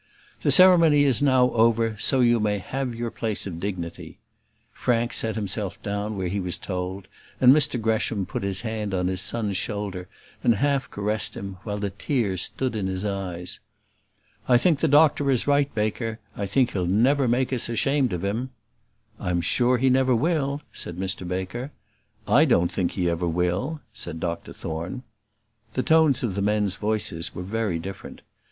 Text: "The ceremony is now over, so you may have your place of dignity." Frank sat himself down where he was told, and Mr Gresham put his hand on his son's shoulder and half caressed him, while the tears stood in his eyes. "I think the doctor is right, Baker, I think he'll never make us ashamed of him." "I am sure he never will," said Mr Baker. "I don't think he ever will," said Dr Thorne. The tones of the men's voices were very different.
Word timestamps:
"The 0.41 0.49
ceremony 0.49 1.03
is 1.03 1.21
now 1.21 1.51
over, 1.51 1.95
so 1.99 2.21
you 2.21 2.39
may 2.39 2.57
have 2.57 2.95
your 2.95 3.11
place 3.11 3.45
of 3.45 3.59
dignity." 3.59 4.17
Frank 4.73 5.13
sat 5.13 5.35
himself 5.35 5.79
down 5.83 6.17
where 6.17 6.27
he 6.27 6.39
was 6.39 6.57
told, 6.57 7.07
and 7.39 7.53
Mr 7.53 7.79
Gresham 7.79 8.25
put 8.25 8.41
his 8.41 8.61
hand 8.61 8.95
on 8.95 9.05
his 9.05 9.21
son's 9.21 9.57
shoulder 9.57 10.09
and 10.43 10.55
half 10.55 10.89
caressed 10.89 11.37
him, 11.37 11.57
while 11.61 11.77
the 11.77 11.91
tears 11.91 12.41
stood 12.41 12.75
in 12.75 12.87
his 12.87 13.05
eyes. 13.05 13.59
"I 14.47 14.57
think 14.57 14.79
the 14.79 14.87
doctor 14.87 15.29
is 15.29 15.45
right, 15.45 15.71
Baker, 15.75 16.17
I 16.35 16.47
think 16.47 16.71
he'll 16.71 16.87
never 16.87 17.27
make 17.27 17.53
us 17.53 17.69
ashamed 17.69 18.11
of 18.11 18.23
him." 18.25 18.49
"I 19.19 19.29
am 19.29 19.39
sure 19.41 19.77
he 19.77 19.91
never 19.91 20.15
will," 20.15 20.63
said 20.73 20.97
Mr 20.97 21.27
Baker. 21.27 21.69
"I 22.27 22.45
don't 22.45 22.71
think 22.71 22.93
he 22.93 23.07
ever 23.07 23.27
will," 23.27 23.81
said 23.93 24.19
Dr 24.19 24.51
Thorne. 24.51 25.03
The 25.73 25.83
tones 25.83 26.23
of 26.23 26.33
the 26.33 26.41
men's 26.41 26.75
voices 26.77 27.35
were 27.35 27.43
very 27.43 27.77
different. 27.77 28.23